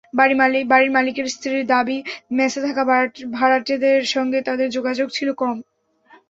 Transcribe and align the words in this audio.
বাড়ির 0.69 0.91
মালিকের 0.91 1.27
স্ত্রীর 1.27 1.63
দাবি, 1.67 1.97
মেসে 2.31 2.59
থাকা 2.67 2.83
ভাড়াটেদের 3.33 3.99
সঙ্গে 4.13 4.39
তাঁদের 4.41 4.67
যোগাযোগ 4.71 5.07
ছিল 5.09 5.29
কম। 5.33 5.57